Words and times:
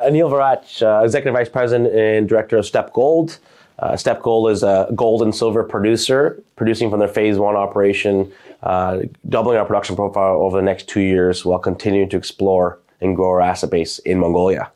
Aneel 0.00 0.30
Waraich, 0.30 0.82
uh, 0.82 1.02
Executive 1.04 1.32
Vice 1.34 1.48
President 1.48 1.94
and 1.94 2.28
Director 2.28 2.58
of 2.58 2.66
Steppe 2.66 2.92
Gold. 2.92 3.38
Uh, 3.78 3.96
Steppe 3.96 4.22
Gold 4.22 4.50
is 4.50 4.62
a 4.62 4.90
gold 4.94 5.22
and 5.22 5.34
silver 5.34 5.62
producer, 5.64 6.42
producing 6.54 6.90
from 6.90 6.98
their 6.98 7.08
phase 7.08 7.38
one 7.38 7.56
operation, 7.56 8.30
uh, 8.62 9.00
doubling 9.28 9.56
our 9.58 9.64
production 9.64 9.96
profile 9.96 10.36
over 10.42 10.56
the 10.58 10.62
next 10.62 10.88
two 10.88 11.00
years 11.00 11.44
while 11.44 11.58
continuing 11.58 12.08
to 12.10 12.16
explore 12.16 12.78
and 13.00 13.16
grow 13.16 13.30
our 13.30 13.40
asset 13.40 13.70
base 13.70 13.98
in 14.00 14.18
Mongolia. 14.18 14.70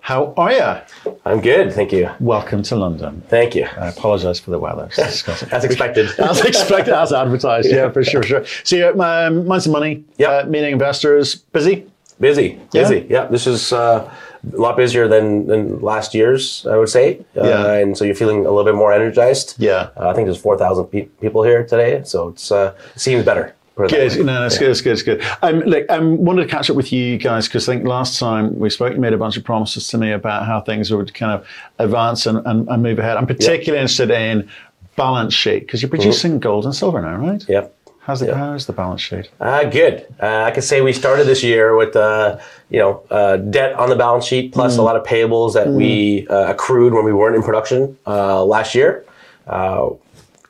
How 0.00 0.34
are 0.36 0.52
you? 0.52 1.14
I'm 1.24 1.40
good, 1.40 1.72
thank 1.72 1.90
you. 1.90 2.10
Welcome 2.20 2.62
to 2.64 2.76
London. 2.76 3.22
Thank 3.28 3.54
you. 3.54 3.64
I 3.64 3.88
apologise 3.88 4.38
for 4.38 4.50
the 4.50 4.58
weather. 4.58 4.90
As 4.98 5.64
expected. 5.64 6.10
as 6.18 6.44
expected, 6.44 6.92
as 6.92 7.10
advertised. 7.14 7.70
Yeah, 7.70 7.90
for 7.90 8.04
sure, 8.04 8.22
sure. 8.22 8.44
So, 8.64 8.76
yeah, 8.76 8.88
um, 8.88 9.46
Mines 9.46 9.64
and 9.64 9.72
Money, 9.72 10.04
Yep. 10.18 10.44
uh, 10.44 10.48
meeting 10.50 10.72
investors, 10.72 11.34
busy. 11.36 11.86
Busy, 12.20 12.60
busy. 12.72 13.06
Yeah, 13.10 13.26
this 13.26 13.46
is 13.46 13.72
uh, 13.72 14.08
a 14.52 14.56
lot 14.56 14.76
busier 14.76 15.08
than, 15.08 15.46
than 15.46 15.80
last 15.80 16.14
year's, 16.14 16.64
I 16.66 16.76
would 16.76 16.88
say. 16.88 17.20
Uh, 17.36 17.44
Yeah. 17.48 17.72
And 17.72 17.96
so 17.98 18.04
you're 18.04 18.14
feeling 18.14 18.40
a 18.46 18.50
little 18.50 18.64
bit 18.64 18.74
more 18.74 18.92
energized. 18.92 19.56
Yeah. 19.58 19.90
Uh, 19.96 20.08
I 20.08 20.14
think 20.14 20.26
there's 20.26 20.38
4,000 20.40 20.84
pe- 20.86 21.06
people 21.20 21.42
here 21.42 21.64
today, 21.64 22.02
so 22.04 22.28
it's 22.28 22.50
uh, 22.52 22.74
it 22.94 23.00
seems 23.00 23.24
better. 23.24 23.54
Good. 23.76 24.24
No, 24.24 24.42
that's 24.42 24.56
good. 24.56 24.68
That's 24.68 24.80
good. 24.82 24.90
That's 24.92 25.02
good. 25.02 25.22
Um, 25.42 25.60
look, 25.60 25.84
I 25.90 25.96
um, 25.96 26.24
wanted 26.24 26.42
to 26.42 26.48
catch 26.48 26.70
up 26.70 26.76
with 26.76 26.92
you 26.92 27.18
guys 27.18 27.48
because 27.48 27.68
I 27.68 27.74
think 27.74 27.84
last 27.88 28.20
time 28.20 28.56
we 28.56 28.70
spoke, 28.70 28.92
you 28.94 29.00
made 29.00 29.12
a 29.12 29.18
bunch 29.18 29.36
of 29.36 29.42
promises 29.42 29.88
to 29.88 29.98
me 29.98 30.12
about 30.12 30.46
how 30.46 30.60
things 30.60 30.92
would 30.92 31.12
kind 31.12 31.32
of 31.32 31.44
advance 31.80 32.24
and, 32.26 32.38
and, 32.46 32.68
and 32.68 32.82
move 32.84 33.00
ahead. 33.00 33.16
I'm 33.16 33.26
particularly 33.26 33.80
interested 33.82 34.12
in 34.12 34.48
balance 34.94 35.34
sheet 35.34 35.60
because 35.66 35.82
you're 35.82 35.88
producing 35.88 36.38
gold 36.38 36.66
and 36.66 36.74
silver 36.74 37.02
now, 37.02 37.16
right? 37.16 37.44
Yep. 37.48 37.76
How's 38.04 38.20
the, 38.20 38.36
How's 38.36 38.66
the 38.66 38.74
balance 38.74 39.00
sheet? 39.00 39.30
Uh, 39.40 39.64
good. 39.64 40.06
Uh, 40.22 40.42
I 40.42 40.50
could 40.50 40.62
say 40.64 40.82
we 40.82 40.92
started 40.92 41.24
this 41.26 41.42
year 41.42 41.74
with 41.74 41.96
uh, 41.96 42.38
you 42.68 42.78
know 42.78 43.02
uh, 43.10 43.38
debt 43.38 43.72
on 43.74 43.88
the 43.88 43.96
balance 43.96 44.26
sheet 44.26 44.52
plus 44.52 44.76
a 44.76 44.82
lot 44.82 44.96
of 44.96 45.04
payables 45.06 45.54
that 45.54 45.68
we 45.68 46.26
uh, 46.28 46.52
accrued 46.52 46.92
when 46.92 47.06
we 47.06 47.14
weren't 47.14 47.34
in 47.34 47.42
production 47.42 47.96
uh, 48.06 48.44
last 48.44 48.74
year 48.74 49.06
uh, 49.46 49.88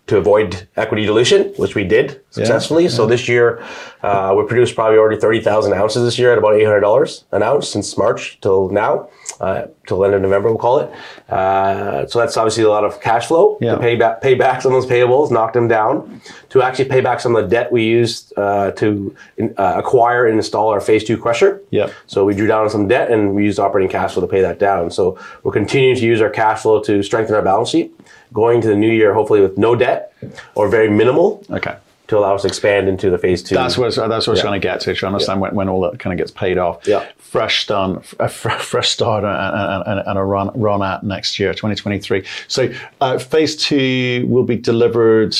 to 0.09 0.17
avoid 0.19 0.67
equity 0.77 1.07
dilution, 1.07 1.55
which 1.57 1.77
we 1.77 1.85
did 1.85 2.21
successfully. 2.31 2.89
So 2.89 3.07
this 3.07 3.29
year 3.29 3.63
uh, 4.03 4.35
we 4.37 4.45
produced 4.47 4.75
probably 4.75 4.99
already 4.99 5.21
thirty 5.21 5.41
thousand 5.41 5.75
ounces 5.75 6.03
this 6.03 6.19
year 6.19 6.33
at 6.33 6.39
about 6.39 6.55
eight 6.57 6.65
hundred 6.65 6.81
dollars 6.81 7.25
an 7.31 7.45
ounce 7.45 7.69
since 7.69 7.97
March 7.97 8.37
till 8.41 8.69
now, 8.71 9.09
uh, 9.41 9.67
till 9.87 10.05
end 10.05 10.15
of 10.15 10.23
November 10.23 10.49
we'll 10.49 10.59
call 10.59 10.79
it. 10.81 10.91
Uh, 11.29 12.07
so 12.07 12.19
that's 12.19 12.37
obviously 12.37 12.63
a 12.65 12.69
lot 12.69 12.85
of 12.85 13.01
cash 13.01 13.27
flow 13.27 13.59
Yeah. 13.61 13.75
to 13.75 13.81
pay 13.81 13.97
back 13.97 14.21
pay 14.21 14.35
back 14.35 14.63
some 14.63 14.73
of 14.75 14.81
those 14.83 14.91
payables, 14.91 15.31
knock 15.31 15.53
them 15.53 15.69
down, 15.69 16.21
to 16.51 16.63
actually 16.63 16.87
pay 16.87 17.01
back 17.01 17.21
some 17.21 17.35
of 17.37 17.43
the 17.45 17.49
debt 17.49 17.73
we 17.73 17.85
used 17.85 18.33
uh, 18.37 18.71
to 18.73 19.15
uh, 19.59 19.75
acquire 19.77 20.27
and 20.27 20.37
install 20.37 20.69
our 20.69 20.81
phase 20.81 21.05
two 21.05 21.17
crusher. 21.19 21.61
Yep. 21.71 21.93
So 22.07 22.25
we 22.25 22.35
drew 22.35 22.47
down 22.47 22.63
on 22.65 22.71
some 22.71 22.87
debt 22.89 23.11
and 23.11 23.35
we 23.35 23.45
used 23.45 23.59
operating 23.59 23.91
cash 23.91 24.13
flow 24.15 24.23
to 24.23 24.29
pay 24.29 24.41
that 24.43 24.59
down. 24.59 24.91
So 24.91 25.19
we're 25.43 25.53
continuing 25.53 25.97
to 25.97 26.03
use 26.05 26.21
our 26.21 26.31
cash 26.31 26.63
flow 26.63 26.81
to 26.83 27.03
strengthen 27.03 27.35
our 27.35 27.43
balance 27.43 27.71
sheet, 27.71 27.93
going 28.33 28.61
to 28.61 28.69
the 28.69 28.77
new 28.77 28.91
year 28.91 29.15
hopefully 29.15 29.41
with 29.41 29.59
no 29.59 29.75
debt 29.75 30.13
or 30.55 30.69
very 30.69 30.89
minimal 30.89 31.45
Okay. 31.51 31.77
To 32.09 32.19
allow 32.19 32.35
us 32.35 32.43
to 32.43 32.49
expand 32.49 32.89
into 32.89 33.09
the 33.11 33.19
phase 33.19 33.43
two. 33.43 33.55
That's 33.55 33.79
what 33.79 33.95
that's 33.95 33.97
what 33.97 34.11
I 34.29 34.31
was 34.31 34.39
Yeah. 34.39 34.43
trying 34.43 34.61
to 34.61 34.67
get 34.67 34.81
to. 34.81 34.95
Trying 34.95 35.13
To 35.13 35.15
understand 35.15 35.41
when, 35.41 35.55
when 35.55 35.69
all 35.69 35.81
that 35.83 35.99
kind 35.99 36.13
of 36.13 36.19
gets 36.19 36.31
paid 36.31 36.59
off. 36.59 36.87
Yeah. 36.87 37.05
Fresh 37.19 37.65
start, 37.65 38.05
a 38.21 38.29
fresh 38.29 38.89
start, 38.91 39.25
and, 39.25 39.83
and, 39.99 40.07
and 40.07 40.19
a 40.19 40.23
run 40.25 40.51
run 40.55 40.83
at 40.83 41.03
next 41.03 41.39
year, 41.39 41.53
2023. 41.55 42.25
So 42.49 42.73
uh, 43.01 43.19
phase 43.19 43.57
two 43.57 44.27
will 44.29 44.45
be 44.45 44.57
delivered 44.57 45.35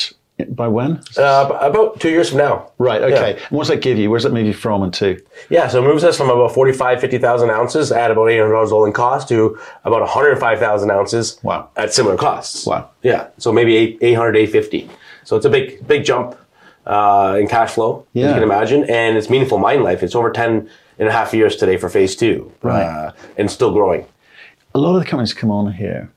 by 0.49 0.67
when? 0.67 1.01
uh, 1.17 1.57
about 1.61 2.01
two 2.01 2.09
years 2.09 2.27
from 2.29 2.39
now. 2.39 2.69
Right. 2.77 3.01
Okay. 3.01 3.37
Yeah. 3.37 3.43
And 3.47 3.51
what's 3.57 3.69
that 3.69 3.81
give 3.81 3.97
you? 3.97 4.09
Where's 4.09 4.23
that 4.23 4.33
move 4.33 4.45
you 4.45 4.53
from 4.53 4.83
and 4.83 4.93
to? 4.95 5.21
Yeah, 5.49 5.69
so 5.69 5.81
it 5.81 5.87
moves 5.87 6.03
us 6.03 6.17
from 6.17 6.29
about 6.29 6.51
45, 6.53 6.99
50,000 6.99 7.49
ounces 7.49 7.89
at 7.93 8.11
about 8.11 8.25
$800 8.27 8.71
all 8.73 8.83
in 8.83 8.91
cost 8.91 9.29
to 9.29 9.57
about 9.85 10.01
105,000 10.01 10.91
ounces 10.91 11.39
Wow. 11.41 11.69
at 11.77 11.93
similar 11.93 12.17
costs. 12.17 12.65
Wow. 12.65 12.89
Yeah, 13.01 13.27
so 13.37 13.53
maybe 13.53 13.77
eight, 13.77 13.97
800, 14.01 14.35
850. 14.35 14.89
So 15.23 15.37
it's 15.37 15.45
a 15.45 15.49
big, 15.49 15.87
big 15.87 16.03
jump 16.03 16.35
uh, 16.85 17.37
in 17.39 17.47
cash 17.47 17.71
flow, 17.71 17.99
as 17.99 18.21
Yeah. 18.21 18.27
you 18.29 18.33
can 18.35 18.43
imagine. 18.43 18.83
And 18.89 19.17
it's 19.17 19.29
meaningful 19.29 19.57
mine 19.57 19.83
life. 19.83 20.03
It's 20.03 20.15
over 20.15 20.31
10 20.31 20.69
and 20.99 21.07
a 21.07 21.11
half 21.11 21.33
years 21.33 21.55
today 21.55 21.77
for 21.77 21.89
phase 21.89 22.15
two. 22.15 22.51
Right. 22.61 22.83
Uh, 22.83 23.11
and 23.37 23.49
still 23.49 23.71
growing. 23.71 24.05
A 24.73 24.79
lot 24.79 24.95
of 24.95 25.01
the 25.03 25.07
companies 25.09 25.33
come 25.33 25.51
on 25.51 25.73
here. 25.73 26.11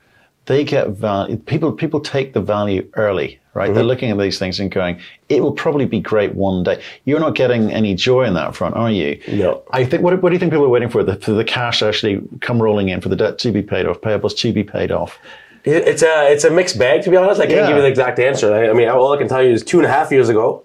They 0.45 0.63
get 0.63 0.89
value. 0.89 1.37
People 1.37 1.71
people 1.71 1.99
take 1.99 2.33
the 2.33 2.41
value 2.41 2.89
early, 2.95 3.39
right? 3.53 3.65
Mm-hmm. 3.65 3.75
They're 3.75 3.83
looking 3.83 4.09
at 4.09 4.17
these 4.17 4.39
things 4.39 4.59
and 4.59 4.71
going, 4.71 4.99
"It 5.29 5.43
will 5.43 5.51
probably 5.51 5.85
be 5.85 5.99
great 5.99 6.33
one 6.33 6.63
day." 6.63 6.81
You're 7.05 7.19
not 7.19 7.35
getting 7.35 7.71
any 7.71 7.93
joy 7.93 8.23
in 8.23 8.33
that 8.33 8.55
front, 8.55 8.73
are 8.75 8.89
you? 8.89 9.21
No. 9.27 9.61
I 9.69 9.85
think. 9.85 10.01
What, 10.01 10.19
what 10.23 10.29
do 10.29 10.33
you 10.33 10.39
think 10.39 10.51
people 10.51 10.65
are 10.65 10.69
waiting 10.69 10.89
for? 10.89 11.03
The, 11.03 11.17
for 11.17 11.33
the 11.33 11.43
cash 11.43 11.83
actually 11.83 12.21
come 12.41 12.59
rolling 12.59 12.89
in, 12.89 12.99
for 12.99 13.09
the 13.09 13.15
debt 13.15 13.37
to 13.39 13.51
be 13.51 13.61
paid 13.61 13.85
off, 13.85 14.01
payables 14.01 14.35
to 14.37 14.51
be 14.51 14.63
paid 14.63 14.91
off. 14.91 15.19
It- 15.63 15.87
It's 15.87 16.03
a 16.03 16.31
it's 16.31 16.43
a 16.43 16.49
mixed 16.49 16.77
bag 16.79 17.03
to 17.03 17.09
be 17.09 17.17
honest. 17.17 17.39
I 17.41 17.45
can't 17.45 17.57
Yeah. 17.61 17.67
give 17.67 17.75
you 17.77 17.81
the 17.81 17.87
exact 17.87 18.19
answer. 18.19 18.53
I, 18.53 18.69
I 18.69 18.73
mean, 18.73 18.87
all 18.89 19.13
I 19.13 19.17
can 19.17 19.27
tell 19.27 19.43
you 19.43 19.51
is 19.51 19.63
two 19.63 19.77
and 19.77 19.85
a 19.85 19.89
half 19.89 20.11
years 20.11 20.29
ago, 20.29 20.63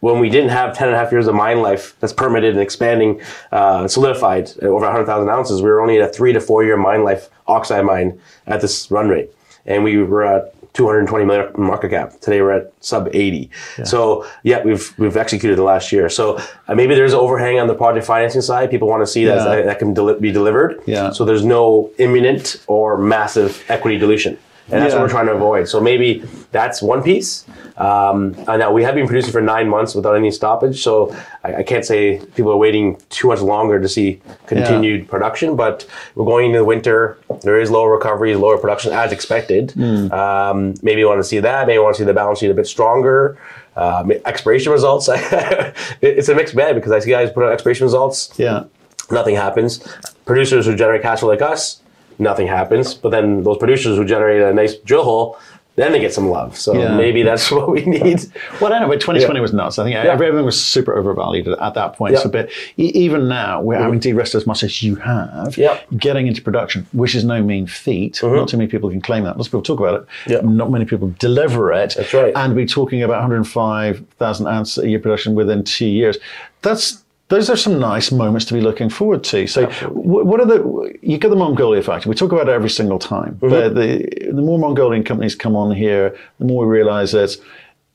when 0.00 0.20
we 0.20 0.28
didn't 0.28 0.50
have 0.50 0.76
ten 0.76 0.88
and 0.88 0.96
a 0.96 0.98
half 0.98 1.10
years 1.10 1.26
of 1.26 1.34
mine 1.34 1.62
life 1.62 1.94
that's 2.00 2.12
permitted 2.12 2.52
and 2.52 2.60
expanding, 2.60 3.20
uh, 3.50 3.88
solidified 3.88 4.50
over 4.62 4.84
hundred 4.90 5.06
thousand 5.06 5.30
ounces, 5.30 5.62
we 5.62 5.68
were 5.70 5.80
only 5.80 6.00
at 6.00 6.08
a 6.08 6.12
three 6.12 6.32
to 6.32 6.40
four 6.40 6.62
year 6.64 6.76
mine 6.76 7.02
life 7.02 7.28
oxide 7.46 7.84
mine 7.84 8.18
at 8.46 8.60
this 8.60 8.90
run 8.90 9.08
rate, 9.08 9.30
and 9.66 9.82
we 9.84 9.96
were 10.02 10.24
at 10.24 10.54
220 10.80 11.24
million 11.24 11.50
market 11.56 11.88
cap. 11.88 12.20
Today 12.20 12.42
we're 12.42 12.52
at 12.52 12.72
sub 12.80 13.08
80. 13.12 13.50
So 13.84 14.26
yeah, 14.42 14.62
we've 14.62 14.92
we've 14.98 15.16
executed 15.16 15.56
the 15.56 15.62
last 15.62 15.90
year. 15.90 16.08
So 16.10 16.38
uh, 16.68 16.74
maybe 16.74 16.94
there's 16.94 17.14
an 17.14 17.18
overhang 17.18 17.58
on 17.58 17.66
the 17.66 17.74
project 17.74 18.04
financing 18.06 18.42
side. 18.42 18.70
People 18.70 18.86
want 18.86 19.02
to 19.02 19.06
see 19.06 19.24
that 19.24 19.36
Yeah. 19.38 19.62
that 19.62 19.78
can 19.78 19.94
deli- 19.94 20.20
be 20.20 20.30
delivered. 20.32 20.80
Yeah. 20.86 21.10
So 21.12 21.24
there's 21.24 21.44
no 21.44 21.90
imminent 21.98 22.62
or 22.66 22.98
massive 22.98 23.64
equity 23.68 23.96
dilution. 23.98 24.36
And 24.70 24.82
that's 24.82 24.92
Yeah. 24.94 24.98
what 25.00 25.04
we're 25.04 25.10
trying 25.10 25.26
to 25.26 25.32
avoid. 25.32 25.68
So 25.68 25.80
maybe 25.80 26.24
that's 26.50 26.82
one 26.82 27.02
piece. 27.02 27.44
Um, 27.76 28.34
and 28.48 28.58
now 28.58 28.72
we 28.72 28.82
have 28.82 28.94
been 28.94 29.06
producing 29.06 29.30
for 29.32 29.40
nine 29.40 29.68
months 29.68 29.94
without 29.94 30.14
any 30.16 30.30
stoppage. 30.30 30.82
So 30.82 31.14
I, 31.44 31.56
I 31.56 31.62
can't 31.62 31.84
say 31.84 32.20
people 32.34 32.50
are 32.50 32.56
waiting 32.56 32.96
too 33.10 33.28
much 33.28 33.40
longer 33.40 33.78
to 33.80 33.88
see 33.88 34.20
continued 34.46 35.08
production. 35.08 35.54
But 35.56 35.86
we're 36.16 36.24
going 36.24 36.46
into 36.46 36.58
the 36.58 36.64
winter. 36.64 37.16
There 37.42 37.60
is 37.60 37.70
lower 37.70 37.92
recovery, 37.92 38.34
lower 38.34 38.58
production 38.58 38.92
as 38.92 39.12
expected. 39.12 39.72
Hmm. 39.72 40.10
Um, 40.12 40.74
maybe 40.82 41.00
you 41.00 41.06
want 41.08 41.20
to 41.20 41.24
see 41.24 41.38
that. 41.40 41.66
Maybe 41.66 41.74
you 41.74 41.82
want 41.82 41.94
to 41.96 42.00
see 42.00 42.06
the 42.06 42.14
balance 42.14 42.38
sheet 42.40 42.50
a 42.50 42.54
bit 42.54 42.66
stronger. 42.66 43.38
Um, 43.76 44.10
exploration 44.24 44.72
results. 44.72 45.08
it's 46.00 46.28
a 46.28 46.34
mixed 46.34 46.56
bag 46.56 46.74
because 46.76 46.92
I 46.92 46.98
see 47.00 47.10
guys 47.10 47.30
put 47.30 47.44
out 47.44 47.52
exploration 47.52 47.84
results 47.84 48.32
Yeah. 48.38 48.64
nothing 49.10 49.36
happens. 49.36 49.86
Producers 50.24 50.64
who 50.66 50.74
generate 50.74 51.02
cash 51.02 51.20
flow 51.20 51.28
like 51.28 51.42
us, 51.42 51.82
nothing 52.18 52.46
happens. 52.46 52.94
But 52.94 53.10
then 53.10 53.42
those 53.42 53.58
producers 53.58 53.96
who 53.96 54.04
generate 54.04 54.42
a 54.42 54.52
nice 54.52 54.74
drill 54.74 55.04
hole, 55.04 55.38
then 55.76 55.92
they 55.92 56.00
get 56.00 56.12
some 56.12 56.30
love. 56.30 56.56
So 56.56 56.74
Yeah. 56.74 56.96
maybe 56.96 57.22
that's 57.22 57.50
what 57.56 57.70
we 57.70 57.84
need. 57.84 58.20
Well, 58.60 58.72
I 58.72 58.80
know, 58.80 58.88
but 58.88 59.00
2020 59.00 59.38
Yeah. 59.38 59.42
was 59.42 59.52
nuts. 59.52 59.78
I 59.78 59.84
think 59.84 59.96
everything 59.96 60.44
was 60.44 60.62
super 60.62 60.96
overvalued 60.96 61.48
at 61.48 61.74
that 61.74 61.96
point. 61.96 62.14
Yeah. 62.14 62.20
So, 62.20 62.28
but 62.30 62.48
even 62.78 63.28
now, 63.28 63.60
we're 63.60 63.76
having 63.76 63.94
mm-hmm. 63.94 64.00
de-risked 64.00 64.34
as 64.34 64.46
much 64.46 64.62
as 64.62 64.82
you 64.82 64.96
have. 64.96 65.56
Yeah. 65.56 65.78
Getting 65.96 66.26
into 66.26 66.42
production, 66.42 66.86
which 66.92 67.14
is 67.14 67.24
no 67.24 67.42
mean 67.42 67.66
feat. 67.66 68.20
Not 68.22 68.32
mm-hmm. 68.32 68.46
too 68.46 68.56
many 68.56 68.68
people 68.68 68.90
can 68.90 69.02
claim 69.02 69.24
that. 69.24 69.36
Lots 69.36 69.48
of 69.48 69.52
people 69.52 69.62
talk 69.62 69.80
about 69.80 70.00
it. 70.00 70.08
Yeah. 70.32 70.40
Not 70.42 70.70
many 70.70 70.86
people 70.86 71.14
deliver 71.18 71.72
it. 71.72 71.94
That's 71.96 72.12
right. 72.14 72.32
And 72.34 72.56
we're 72.56 72.66
talking 72.66 73.02
about 73.02 73.20
105,000 73.20 74.46
ounce 74.46 74.78
a 74.78 74.88
year 74.88 74.98
production 74.98 75.34
within 75.34 75.62
two 75.62 75.86
years. 75.86 76.16
That's 76.62 77.04
those 77.28 77.50
are 77.50 77.56
some 77.56 77.78
nice 77.80 78.12
moments 78.12 78.46
to 78.46 78.54
be 78.54 78.60
looking 78.60 78.88
forward 78.88 79.24
to. 79.24 79.46
So, 79.46 79.66
wh- 79.66 80.24
what 80.24 80.40
are 80.40 80.46
the 80.46 80.96
you 81.02 81.18
get 81.18 81.28
the 81.28 81.36
Mongolia 81.36 81.82
factor? 81.82 82.08
We 82.08 82.14
talk 82.14 82.32
about 82.32 82.48
it 82.48 82.52
every 82.52 82.70
single 82.70 82.98
time, 82.98 83.34
mm-hmm. 83.36 83.48
but 83.48 83.74
the 83.74 84.30
the 84.32 84.42
more 84.42 84.58
Mongolian 84.58 85.02
companies 85.02 85.34
come 85.34 85.56
on 85.56 85.74
here, 85.74 86.16
the 86.38 86.44
more 86.44 86.66
we 86.66 86.72
realize 86.72 87.12
that 87.12 87.36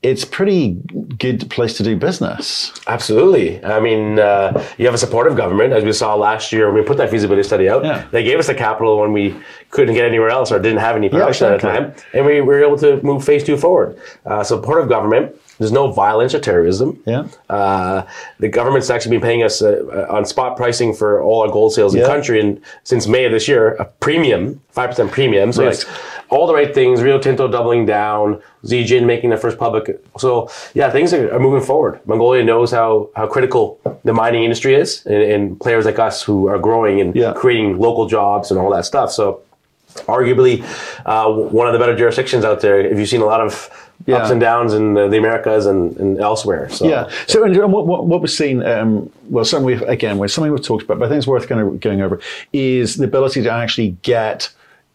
it's 0.03 0.25
pretty 0.25 0.77
good 1.19 1.47
place 1.51 1.77
to 1.77 1.83
do 1.83 1.95
business. 1.95 2.73
Absolutely. 2.87 3.63
I 3.63 3.79
mean, 3.79 4.17
uh, 4.17 4.63
you 4.79 4.85
have 4.85 4.95
a 4.95 4.97
supportive 4.97 5.37
government, 5.37 5.73
as 5.73 5.83
we 5.83 5.93
saw 5.93 6.15
last 6.15 6.51
year 6.51 6.65
when 6.71 6.81
we 6.81 6.87
put 6.87 6.97
that 6.97 7.11
feasibility 7.11 7.43
study 7.43 7.69
out. 7.69 7.85
Yeah. 7.85 8.07
They 8.09 8.23
gave 8.23 8.39
us 8.39 8.47
the 8.47 8.55
capital 8.55 8.99
when 8.99 9.13
we 9.13 9.35
couldn't 9.69 9.93
get 9.93 10.05
anywhere 10.05 10.29
else 10.29 10.51
or 10.51 10.57
didn't 10.59 10.79
have 10.79 10.95
any 10.95 11.07
production 11.07 11.53
exactly. 11.53 11.69
at 11.69 11.95
the 11.95 12.01
time, 12.01 12.05
and 12.13 12.25
we 12.25 12.41
were 12.41 12.63
able 12.63 12.77
to 12.79 12.99
move 13.03 13.23
phase 13.23 13.43
two 13.43 13.57
forward. 13.57 13.99
Uh, 14.25 14.43
supportive 14.43 14.89
government. 14.89 15.35
There's 15.59 15.71
no 15.71 15.91
violence 15.91 16.33
or 16.33 16.39
terrorism. 16.39 16.99
Yeah. 17.05 17.27
Uh, 17.47 18.01
the 18.39 18.49
government's 18.49 18.89
actually 18.89 19.11
been 19.11 19.21
paying 19.21 19.43
us 19.43 19.61
uh, 19.61 20.07
on 20.09 20.25
spot 20.25 20.57
pricing 20.57 20.91
for 20.95 21.21
all 21.21 21.43
our 21.43 21.51
gold 21.51 21.73
sales 21.73 21.93
in 21.93 21.99
Yeah. 21.99 22.07
the 22.07 22.11
country, 22.13 22.39
and 22.39 22.59
since 22.83 23.05
May 23.05 23.25
of 23.25 23.31
this 23.31 23.47
year, 23.47 23.75
a 23.75 23.85
premium, 23.85 24.59
five 24.71 24.89
percent 24.89 25.11
premium. 25.11 25.51
So 25.53 25.63
Right. 25.63 25.73
it's 25.73 25.85
all 26.31 26.47
the 26.47 26.53
right 26.53 26.73
things. 26.73 27.01
Rio 27.03 27.19
Tinto 27.19 27.47
doubling 27.47 27.85
down, 27.85 28.41
Zijin 28.63 29.05
making 29.05 29.29
their 29.31 29.37
first 29.39 29.57
public. 29.57 30.01
So 30.17 30.49
yeah, 30.73 30.89
things 30.89 31.13
are, 31.13 31.31
are 31.33 31.39
moving 31.39 31.61
forward. 31.61 31.99
Mongolia 32.07 32.43
knows 32.43 32.71
how 32.71 33.09
how 33.15 33.27
critical 33.27 33.79
the 34.03 34.13
mining 34.13 34.43
industry 34.43 34.73
is, 34.75 35.05
and, 35.05 35.21
and 35.33 35.59
players 35.59 35.85
like 35.85 35.99
us 35.99 36.23
who 36.23 36.47
are 36.47 36.57
growing 36.57 37.01
and 37.01 37.15
Yeah. 37.15 37.33
creating 37.33 37.77
local 37.77 38.07
jobs 38.07 38.49
and 38.49 38.59
all 38.59 38.71
that 38.71 38.85
stuff. 38.85 39.11
So 39.11 39.41
arguably 40.07 40.63
uh, 41.05 41.29
one 41.31 41.67
of 41.67 41.73
the 41.73 41.79
better 41.79 41.95
jurisdictions 41.95 42.45
out 42.45 42.61
there. 42.61 42.79
If 42.79 42.97
you've 42.97 43.09
seen 43.09 43.21
a 43.21 43.25
lot 43.25 43.41
of 43.41 43.69
Yeah. 44.07 44.17
ups 44.17 44.31
and 44.31 44.39
downs 44.41 44.73
in 44.73 44.93
the, 44.95 45.07
the 45.09 45.17
Americas 45.17 45.65
and, 45.67 45.95
and 45.97 46.19
elsewhere. 46.19 46.69
So 46.69 46.87
Yeah. 46.87 47.09
So, 47.27 47.43
and 47.43 47.55
what, 47.71 47.85
what, 47.85 48.07
what 48.07 48.21
we've 48.21 48.31
seen, 48.31 48.63
um, 48.63 49.11
well, 49.29 49.43
something 49.45 49.65
we've, 49.65 49.81
again, 49.83 50.17
with 50.17 50.31
something 50.31 50.51
we've 50.51 50.63
talked 50.63 50.83
about, 50.85 50.97
but 50.99 51.05
I 51.05 51.09
think 51.09 51.17
it's 51.19 51.27
worth 51.27 51.47
kind 51.47 51.61
of 51.61 51.79
going 51.81 52.01
over, 52.01 52.19
is 52.53 52.95
the 52.97 53.03
ability 53.03 53.43
to 53.43 53.51
actually 53.51 53.89
get 54.01 54.49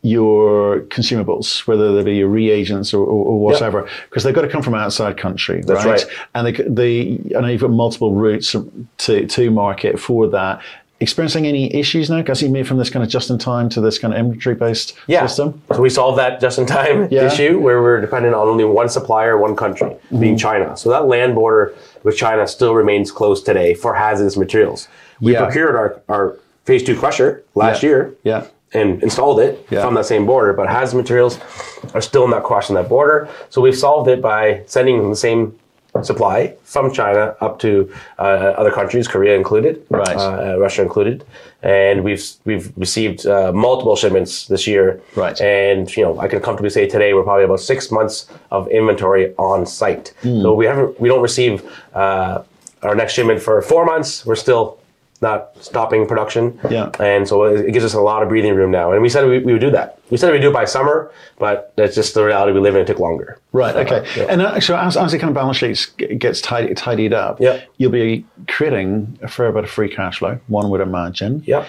your 0.06 0.80
consumables, 0.96 1.66
whether 1.66 1.94
they 1.94 2.02
be 2.04 2.16
your 2.16 2.28
reagents 2.28 2.94
or, 2.94 3.02
or, 3.04 3.24
or 3.30 3.40
whatever, 3.40 3.88
because 4.08 4.22
they've 4.22 4.34
got 4.34 4.42
to 4.42 4.48
come 4.48 4.62
from 4.62 4.74
outside 4.74 5.16
country, 5.16 5.62
right? 5.66 5.84
right. 5.84 6.04
And 6.34 6.46
they, 6.46 6.52
they, 6.52 7.34
I 7.36 7.40
know 7.40 7.48
you've 7.48 7.60
got 7.62 7.70
multiple 7.70 8.12
routes 8.14 8.54
to, 8.98 9.26
to 9.26 9.50
market 9.50 9.98
for 9.98 10.28
that. 10.28 10.62
Experiencing 10.98 11.46
any 11.46 11.74
issues 11.74 12.08
now? 12.08 12.18
Because 12.22 12.40
you 12.40 12.48
moved 12.48 12.68
from 12.68 12.78
this 12.78 12.88
kind 12.88 13.02
of 13.04 13.10
just 13.10 13.28
in 13.28 13.38
time 13.38 13.68
to 13.70 13.80
this 13.82 13.98
kind 13.98 14.14
of 14.14 14.20
inventory 14.20 14.54
based 14.54 14.94
yeah. 15.08 15.26
system? 15.26 15.60
So 15.74 15.82
we 15.82 15.90
solved 15.90 16.18
that 16.18 16.40
just 16.40 16.58
in 16.58 16.66
time 16.66 17.08
Yeah. 17.10 17.26
issue 17.26 17.58
where 17.58 17.82
we're 17.82 18.00
dependent 18.00 18.34
on 18.34 18.48
only 18.48 18.64
one 18.64 18.88
supplier, 18.88 19.36
one 19.36 19.56
country, 19.56 19.88
Mm-hmm. 19.88 20.20
being 20.20 20.38
China. 20.38 20.74
So 20.76 20.88
that 20.90 21.06
land 21.06 21.34
border 21.34 21.74
with 22.02 22.16
China 22.16 22.46
still 22.46 22.74
remains 22.74 23.10
closed 23.10 23.44
today 23.44 23.74
for 23.74 23.94
hazardous 23.94 24.36
materials. 24.38 24.88
We 25.20 25.32
Yeah. 25.32 25.44
procured 25.44 25.74
our, 25.74 26.00
our 26.08 26.36
phase 26.64 26.82
two 26.82 26.96
crusher 26.96 27.42
last 27.54 27.82
year. 27.82 28.14
Yeah. 28.24 28.46
And 28.76 29.02
installed 29.02 29.40
it 29.40 29.52
Yeah. 29.70 29.82
from 29.84 29.94
that 29.94 30.06
same 30.06 30.24
border, 30.26 30.52
but 30.52 30.68
hazardous 30.68 30.94
materials 31.02 31.38
are 31.94 32.00
still 32.10 32.28
not 32.28 32.42
crossing 32.44 32.76
that 32.76 32.88
border. 32.88 33.28
So 33.50 33.60
we've 33.60 33.76
solved 33.86 34.08
it 34.08 34.20
by 34.20 34.60
sending 34.66 35.10
the 35.10 35.16
same 35.16 35.42
supply 36.02 36.52
from 36.64 36.92
China 36.92 37.34
up 37.40 37.58
to 37.58 37.68
uh, 38.18 38.22
other 38.60 38.70
countries, 38.70 39.08
Korea 39.08 39.34
included, 39.34 39.74
Right. 39.88 40.16
uh, 40.16 40.58
Russia 40.58 40.82
included, 40.82 41.24
and 41.62 42.04
we've 42.04 42.22
we've 42.44 42.70
received 42.76 43.26
uh, 43.26 43.50
multiple 43.52 43.96
shipments 43.96 44.46
this 44.46 44.66
year. 44.66 45.00
Right. 45.14 45.40
And 45.40 45.88
you 45.96 46.04
know, 46.04 46.20
I 46.24 46.28
can 46.28 46.40
comfortably 46.40 46.70
say 46.70 46.86
today 46.86 47.14
we're 47.14 47.22
probably 47.30 47.44
about 47.44 47.60
six 47.60 47.90
months 47.90 48.26
of 48.50 48.68
inventory 48.68 49.32
on 49.38 49.64
site. 49.64 50.12
Hmm. 50.22 50.42
So 50.42 50.48
we 50.60 50.66
haven't 50.66 51.00
we 51.00 51.08
don't 51.08 51.22
receive 51.22 51.62
uh, 51.94 52.42
our 52.82 52.94
next 52.94 53.14
shipment 53.14 53.40
for 53.40 53.62
four 53.62 53.84
months. 53.86 54.26
We're 54.26 54.36
still 54.46 54.64
not 55.22 55.56
stopping 55.60 56.06
production. 56.06 56.58
Yeah. 56.70 56.90
And 57.00 57.26
so 57.28 57.44
it 57.44 57.72
gives 57.72 57.84
us 57.84 57.94
a 57.94 58.00
lot 58.00 58.22
of 58.22 58.28
breathing 58.28 58.54
room 58.54 58.70
now. 58.70 58.92
And 58.92 59.02
we 59.02 59.08
said 59.08 59.26
we, 59.26 59.38
we 59.40 59.52
would 59.52 59.60
do 59.60 59.70
that. 59.70 59.98
We 60.10 60.16
said 60.16 60.32
we'd 60.32 60.40
do 60.40 60.50
it 60.50 60.54
by 60.54 60.64
summer, 60.64 61.10
but 61.38 61.72
that's 61.76 61.94
just 61.94 62.14
the 62.14 62.24
reality 62.24 62.52
we 62.52 62.60
live 62.60 62.74
in. 62.76 62.82
It 62.82 62.86
took 62.86 62.98
longer. 62.98 63.38
Right. 63.52 63.74
Okay. 63.76 64.06
Yeah. 64.16 64.24
And 64.28 64.42
uh, 64.42 64.60
so 64.60 64.76
as, 64.76 64.96
as 64.96 65.12
the 65.12 65.18
kind 65.18 65.28
of 65.30 65.34
balance 65.34 65.56
sheet 65.56 66.18
gets 66.18 66.40
tidy, 66.40 66.74
tidied 66.74 67.12
up, 67.12 67.40
Yeah. 67.40 67.62
you'll 67.78 67.90
be 67.92 68.24
creating 68.48 69.18
a 69.22 69.28
fair 69.28 69.50
bit 69.52 69.64
of 69.64 69.70
free 69.70 69.88
cash 69.94 70.18
flow. 70.18 70.38
One 70.48 70.70
would 70.70 70.80
imagine. 70.80 71.42
Yeah. 71.46 71.64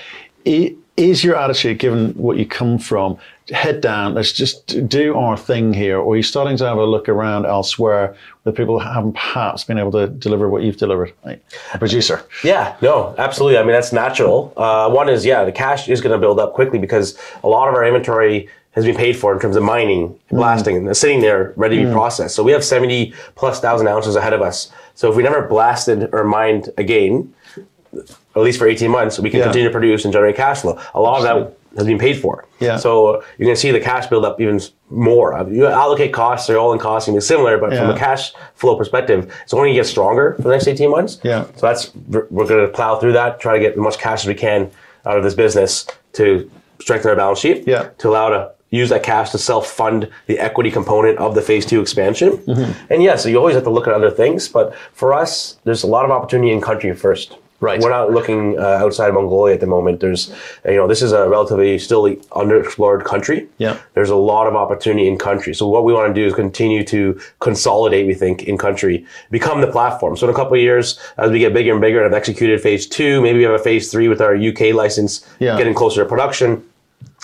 Is 0.46 1.24
your 1.24 1.36
attitude, 1.36 1.78
given 1.80 2.12
what 2.14 2.38
you 2.38 2.46
come 2.46 2.80
from, 2.80 3.18
head 3.52 3.82
down? 3.82 4.14
Let's 4.14 4.32
just 4.32 4.88
do 4.90 5.16
our 5.16 5.38
thing 5.38 5.74
here, 5.74 5.98
or 6.00 6.14
are 6.14 6.18
you 6.18 6.24
starting 6.24 6.58
to 6.58 6.66
have 6.66 6.78
a 6.78 6.84
look 6.86 7.08
around 7.10 7.46
elsewhere 7.46 8.16
where 8.44 8.54
people 8.54 8.80
haven't 8.80 9.14
perhaps 9.14 9.64
been 9.64 9.78
able 9.78 9.92
to 9.94 10.08
deliver 10.08 10.50
what 10.50 10.64
you've 10.64 10.78
delivered? 10.78 11.14
A 11.26 11.78
producer. 11.78 12.24
Yeah, 12.44 12.76
no, 12.82 13.16
absolutely. 13.18 13.58
I 13.58 13.64
mean, 13.64 13.72
that's 13.72 13.94
natural. 13.94 14.54
Uh, 14.58 14.90
one 14.90 15.10
is, 15.10 15.26
yeah, 15.26 15.44
the 15.44 15.52
cash 15.52 15.88
is 15.88 16.02
going 16.02 16.14
to 16.14 16.20
build 16.20 16.40
up 16.40 16.54
quickly 16.54 16.80
because 16.80 17.18
a 17.44 17.48
lot 17.48 17.68
of 17.68 17.76
our 17.76 17.86
inventory 17.86 18.50
has 18.72 18.86
been 18.86 18.96
paid 18.96 19.14
for 19.18 19.34
in 19.34 19.40
terms 19.40 19.56
of 19.56 19.64
mining, 19.64 20.18
blasting, 20.30 20.78
and 20.78 20.96
sitting 20.96 21.20
there 21.22 21.52
ready 21.56 21.80
to 21.80 21.86
be 21.88 21.92
processed. 21.92 22.36
So 22.36 22.44
we 22.44 22.52
have 22.52 22.64
70 22.64 23.12
plus 23.36 23.60
thousand 23.60 23.88
ounces 23.88 24.16
ahead 24.16 24.34
of 24.34 24.42
us. 24.44 24.72
So 24.94 25.10
if 25.10 25.16
we 25.16 25.24
never 25.24 25.48
blasted 25.48 26.10
or 26.14 26.24
mined 26.24 26.70
again, 26.78 27.34
at 27.96 28.42
least 28.44 28.60
for 28.60 28.68
18 28.68 28.92
months, 28.92 29.18
we 29.18 29.32
can 29.32 29.40
Yeah. 29.40 29.46
continue 29.46 29.68
to 29.70 29.72
produce 29.72 30.04
and 30.06 30.14
generate 30.14 30.36
cash 30.36 30.62
flow. 30.62 30.78
A 30.94 31.02
lot 31.02 31.18
of 31.18 31.24
that 31.24 31.57
has 31.76 31.86
been 31.86 32.00
paid 32.00 32.20
for. 32.20 32.46
Yeah. 32.60 32.78
So 32.78 33.22
you're 33.38 33.46
going 33.46 33.56
to 33.56 33.62
see 33.62 33.72
the 33.72 33.80
cash 33.80 34.08
build 34.08 34.26
up 34.26 34.40
even 34.40 34.60
more. 34.90 35.34
Uh, 35.34 35.46
You 35.48 35.68
allocate 35.68 36.14
costs, 36.14 36.48
they're 36.48 36.58
all 36.60 36.74
in 36.74 36.80
costs, 36.80 37.10
be 37.10 37.20
similar, 37.20 37.58
but 37.58 37.70
from 37.72 37.90
a 37.90 37.98
cash 37.98 38.34
flow 38.56 38.76
perspective, 38.76 39.32
it's 39.44 39.54
only 39.54 39.68
going 39.68 39.76
to 39.76 39.80
get 39.82 39.88
stronger 39.88 40.36
for 40.36 40.44
the 40.44 40.50
next 40.50 40.68
18 40.68 40.90
months. 40.90 41.20
Yeah. 41.24 41.46
So 41.56 41.68
that's 41.68 41.94
we're, 42.08 42.26
going 42.30 42.66
to 42.66 42.72
plow 42.74 43.00
through 43.00 43.14
that, 43.14 43.40
try 43.40 43.54
to 43.54 43.60
get 43.60 43.74
as 43.74 43.78
much 43.78 43.98
cash 43.98 44.22
as 44.22 44.28
we 44.28 44.36
can 44.36 44.72
out 45.06 45.18
of 45.18 45.24
this 45.24 45.34
business 45.34 45.88
to 46.14 46.50
strengthen 46.80 47.10
our 47.10 47.16
balance 47.16 47.40
sheet. 47.40 47.68
Yeah. 47.68 47.90
To 48.00 48.10
allow 48.10 48.30
to 48.30 48.52
use 48.70 48.90
that 48.90 49.04
cash 49.04 49.30
to 49.32 49.38
self 49.38 49.68
fund 49.68 50.10
the 50.28 50.40
equity 50.40 50.72
component 50.72 51.18
of 51.20 51.36
the 51.36 51.42
phase 51.42 51.66
two 51.66 51.82
expansion. 51.82 52.38
Mm-hmm. 52.38 52.94
And 52.94 53.04
yeah, 53.04 53.16
so 53.16 53.30
you 53.30 53.38
always 53.38 53.56
have 53.56 53.64
to 53.64 53.70
look 53.70 53.88
at 53.88 53.94
other 53.94 54.12
things, 54.12 54.48
but 54.48 54.76
for 54.94 55.14
us, 55.14 55.58
there's 55.64 55.84
a 55.84 55.88
lot 55.88 56.06
of 56.06 56.12
opportunity 56.12 56.52
in 56.52 56.62
country 56.62 56.94
first. 56.96 57.38
Right. 57.60 57.82
We're 57.82 57.90
not 57.90 58.12
looking 58.12 58.60
uh, 58.60 58.62
outside 58.62 59.14
Mongolia 59.16 59.56
at 59.56 59.62
the 59.62 59.66
moment. 59.68 60.00
There's, 60.00 60.30
you 60.64 60.76
know, 60.76 60.88
this 60.88 61.02
is 61.02 61.12
a 61.12 61.28
relatively 61.28 61.80
still 61.80 62.04
underexplored 62.42 63.04
country. 63.04 63.48
Yeah. 63.58 63.80
There's 63.96 64.12
a 64.12 64.16
lot 64.16 64.46
of 64.46 64.56
opportunity 64.56 65.08
in 65.08 65.18
country. 65.18 65.56
So 65.56 65.68
what 65.68 65.84
we 65.84 65.92
want 65.92 66.14
to 66.14 66.22
do 66.22 66.26
is 66.28 66.36
continue 66.36 66.84
to 66.86 67.20
consolidate, 67.40 68.06
we 68.06 68.14
think, 68.14 68.44
in 68.44 68.60
country, 68.60 69.06
become 69.32 69.62
the 69.62 69.72
platform. 69.72 70.16
So 70.18 70.28
in 70.28 70.34
a 70.34 70.36
couple 70.36 70.54
of 70.54 70.60
years, 70.62 71.00
as 71.18 71.32
we 71.32 71.40
get 71.40 71.52
bigger 71.54 71.72
and 71.72 71.82
bigger 71.82 71.98
and 72.04 72.14
have 72.14 72.18
executed 72.18 72.62
phase 72.62 72.86
two, 72.86 73.22
maybe 73.22 73.40
we 73.40 73.44
have 73.46 73.54
a 73.60 73.64
phase 73.64 73.92
three 73.92 74.08
with 74.08 74.22
our 74.22 74.36
UK 74.36 74.74
license, 74.76 75.26
Yeah. 75.40 75.58
getting 75.58 75.74
closer 75.74 76.04
to 76.04 76.08
production. 76.10 76.64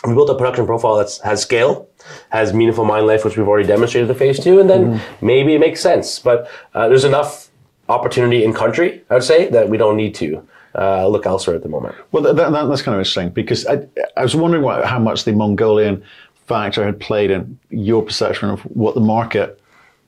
We 0.08 0.16
built 0.16 0.30
a 0.32 0.36
production 0.36 0.66
profile 0.66 0.96
that 0.98 1.18
has 1.24 1.42
scale, 1.44 1.88
has 2.30 2.54
meaningful 2.54 2.84
mine 2.86 3.06
life, 3.06 3.24
which 3.24 3.38
we've 3.38 3.48
already 3.48 3.68
demonstrated 3.68 4.10
at 4.10 4.18
phase 4.18 4.40
two, 4.40 4.60
and 4.60 4.68
then 4.70 4.84
Mm-hmm. 4.96 5.26
maybe 5.26 5.54
it 5.54 5.60
makes 5.60 5.80
sense. 5.80 6.18
But 6.20 6.50
uh, 6.74 6.88
there's 6.90 7.06
enough 7.06 7.50
opportunity 7.94 8.44
in 8.44 8.54
country, 8.54 9.02
I 9.10 9.14
would 9.16 9.24
say, 9.24 9.50
that 9.50 9.70
we 9.70 9.78
don't 9.78 9.98
need 10.04 10.14
to 10.16 10.28
uh, 10.76 11.08
look 11.08 11.26
elsewhere 11.26 11.56
at 11.56 11.64
the 11.64 11.70
moment. 11.70 11.94
Well, 12.12 12.24
that, 12.24 12.36
that, 12.36 12.52
that's 12.70 12.82
kind 12.82 12.96
of 12.96 13.00
interesting 13.00 13.30
because 13.30 13.66
I, 13.68 13.76
I 14.18 14.24
was 14.24 14.36
wondering 14.36 14.64
what, 14.64 14.86
how 14.86 15.00
much 15.00 15.24
the 15.24 15.32
Mongolian 15.34 16.04
factor 16.48 16.84
had 16.86 17.00
played 17.00 17.30
in 17.32 17.58
your 17.70 18.02
perception 18.04 18.50
of 18.50 18.62
what 18.62 18.96
the 18.96 19.02
market 19.02 19.60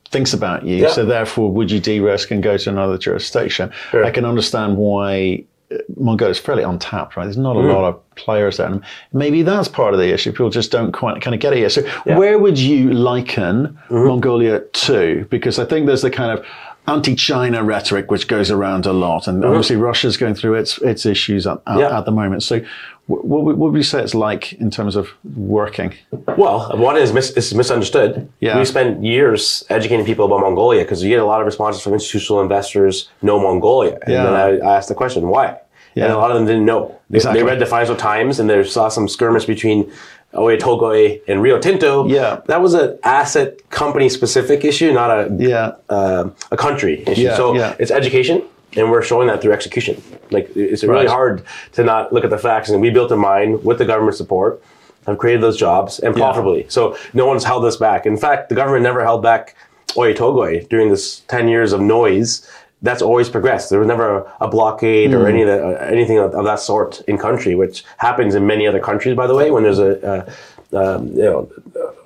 thinks 0.09 0.33
about 0.33 0.65
you. 0.65 0.77
Yeah. 0.77 0.89
So 0.91 1.05
therefore, 1.05 1.51
would 1.51 1.69
you 1.71 1.79
de-risk 1.79 2.31
and 2.31 2.41
go 2.43 2.57
to 2.57 2.69
another 2.69 2.97
jurisdiction? 2.97 3.71
Sure. 3.91 4.03
I 4.05 4.11
can 4.11 4.25
understand 4.25 4.77
why 4.77 5.43
uh, 5.71 5.77
Mongolia 5.97 6.31
is 6.31 6.39
fairly 6.39 6.63
untapped, 6.63 7.15
right? 7.17 7.23
There's 7.25 7.37
not 7.37 7.55
a 7.55 7.59
Mm. 7.59 7.73
lot 7.73 7.85
of 7.89 8.15
players 8.15 8.57
there. 8.57 8.67
And 8.67 8.83
maybe 9.13 9.41
that's 9.43 9.67
part 9.67 9.93
of 9.93 9.99
the 9.99 10.13
issue. 10.13 10.31
People 10.31 10.49
just 10.49 10.71
don't 10.71 10.91
quite 10.91 11.21
kind 11.21 11.33
of 11.33 11.41
get 11.41 11.53
it 11.53 11.59
yet. 11.59 11.71
So 11.71 11.81
Yeah. 11.81 11.89
Mm-hmm. 11.91 12.17
where 12.17 12.37
would 12.39 12.57
you 12.59 12.91
liken 12.93 13.77
Mongolia 13.89 14.59
to? 14.85 15.25
Because 15.29 15.57
I 15.59 15.65
think 15.65 15.85
there's 15.87 16.01
the 16.03 16.11
kind 16.11 16.31
of 16.37 16.45
anti-China 16.87 17.63
rhetoric 17.63 18.11
which 18.11 18.27
goes 18.27 18.51
around 18.51 18.85
a 18.85 18.93
lot, 18.93 19.27
and 19.27 19.43
obviously 19.43 19.75
Russia's 19.75 20.17
going 20.17 20.35
through 20.35 20.55
its 20.55 20.77
its 20.79 21.05
issues 21.05 21.47
at, 21.47 21.53
at, 21.57 21.63
Mm-hmm. 21.65 21.79
Yeah. 21.79 21.97
at 21.97 22.05
the 22.05 22.11
moment. 22.11 22.43
So, 22.43 22.61
what, 23.07 23.23
would- 23.25 23.57
what 23.57 23.71
would 23.71 23.77
you 23.77 23.83
say 23.83 24.01
it's 24.01 24.15
like 24.15 24.53
in 24.53 24.69
terms 24.71 24.95
of 24.95 25.09
working? 25.35 25.93
Well, 26.37 26.75
one 26.77 26.97
is 26.97 27.11
mis- 27.13 27.31
is 27.31 27.53
misunderstood. 27.53 28.27
Yeah. 28.39 28.57
We 28.57 28.65
spent 28.65 29.03
years 29.03 29.63
educating 29.69 30.05
people 30.05 30.25
about 30.25 30.39
Mongolia 30.41 30.83
because 30.83 31.03
you 31.03 31.09
get 31.09 31.19
a 31.19 31.25
lot 31.25 31.39
of 31.41 31.45
responses 31.45 31.81
from 31.83 31.93
institutional 31.93 32.41
investors 32.41 33.09
no 33.21 33.39
Mongolia. 33.39 33.97
And 34.03 34.11
Yeah. 34.13 34.23
then 34.23 34.33
I, 34.33 34.47
I 34.67 34.75
asked 34.77 34.89
the 34.89 34.95
question, 34.95 35.27
why? 35.27 35.57
Yeah. 35.95 36.05
And 36.05 36.13
a 36.13 36.17
lot 36.17 36.29
of 36.31 36.37
them 36.37 36.45
didn't 36.45 36.65
know. 36.65 36.99
They, 37.09 37.17
Exactly. 37.17 37.41
they 37.41 37.45
read 37.47 37.59
the 37.59 37.65
Financial 37.65 37.95
Times 37.95 38.39
and 38.39 38.49
they 38.49 38.63
saw 38.63 38.89
some 38.89 39.07
skirmish 39.07 39.45
between 39.45 39.91
Oyu 40.33 40.59
Tolgoi 40.59 41.21
and 41.27 41.41
Rio 41.41 41.57
Tinto. 41.59 42.07
Yeah. 42.07 42.41
That 42.47 42.61
was 42.61 42.73
an 42.73 42.99
asset 43.03 43.69
company 43.69 44.09
specific 44.09 44.65
issue, 44.65 44.91
not 44.91 45.09
a 45.09 45.33
Yeah, 45.39 45.75
um, 45.89 46.35
a 46.51 46.57
country 46.57 47.03
issue. 47.07 47.21
Yeah, 47.21 47.35
so 47.37 47.55
yeah. 47.55 47.75
it's 47.79 47.91
education, 47.91 48.43
and 48.75 48.91
we're 48.91 49.01
showing 49.01 49.27
that 49.27 49.41
through 49.41 49.53
execution. 49.53 50.01
Like 50.31 50.49
it's 50.55 50.83
really 50.83 51.05
Right. 51.05 51.09
hard 51.09 51.43
to 51.73 51.83
not 51.85 52.11
look 52.11 52.25
at 52.25 52.29
the 52.29 52.37
facts. 52.37 52.69
And 52.69 52.81
we 52.81 52.89
built 52.89 53.11
a 53.11 53.15
mine 53.15 53.63
with 53.63 53.77
the 53.77 53.85
government 53.85 54.17
support, 54.17 54.61
have 55.07 55.17
created 55.17 55.41
those 55.41 55.55
jobs 55.55 55.99
and 55.99 56.13
profitably. 56.13 56.65
So 56.67 56.97
no 57.13 57.25
one's 57.25 57.45
held 57.45 57.63
us 57.63 57.77
back. 57.77 58.05
In 58.05 58.17
fact, 58.17 58.49
the 58.49 58.55
government 58.55 58.83
never 58.83 59.01
held 59.03 59.21
back 59.23 59.55
Oyu 59.95 60.13
Tolgoi 60.13 60.67
during 60.67 60.89
this 60.89 61.21
ten 61.29 61.47
years 61.47 61.71
of 61.71 61.79
noise. 61.79 62.45
That's 62.85 63.01
always 63.01 63.27
progressed. 63.29 63.69
There 63.71 63.79
was 63.79 63.87
never 63.87 64.07
a, 64.39 64.47
blockade 64.47 65.09
Hmm. 65.11 65.17
or 65.17 65.27
any 65.27 65.41
of 65.45 65.47
the, 65.51 65.59
uh, 65.67 65.85
anything 65.97 66.19
of, 66.19 66.33
of 66.39 66.45
that 66.45 66.59
sort 66.59 66.91
in 67.09 67.17
country, 67.17 67.53
which 67.55 67.83
happens 67.97 68.31
in 68.35 68.43
many 68.53 68.65
other 68.67 68.79
countries, 68.89 69.15
by 69.21 69.27
the 69.27 69.35
way, 69.39 69.47
when 69.53 69.63
there's 69.63 69.79
a, 69.79 69.91
uh 70.13 70.23
um, 70.81 71.07
you 71.19 71.23
know 71.29 71.39